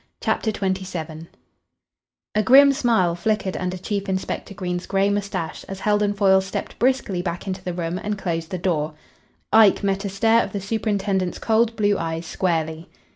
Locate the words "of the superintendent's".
10.43-11.37